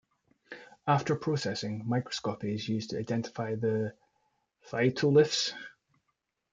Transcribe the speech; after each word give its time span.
After 0.87 1.15
processing, 1.15 1.83
microscopy 1.87 2.55
is 2.55 2.67
used 2.67 2.89
to 2.89 2.97
identify 2.97 3.53
the 3.53 3.93
phytoliths. 4.67 5.53